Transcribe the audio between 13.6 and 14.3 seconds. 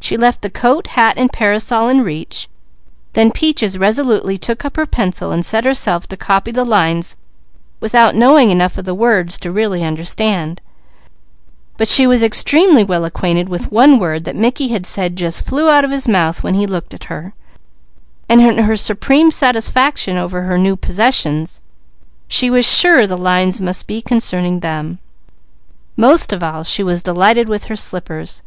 one word